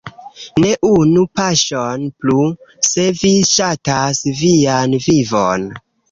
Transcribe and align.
Ne 0.61 0.69
unu 0.87 1.25
paŝon 1.39 2.07
plu, 2.23 2.39
se 2.91 3.05
vi 3.19 3.31
ŝatas 3.49 4.23
vian 4.39 4.97
vivon! 5.09 5.69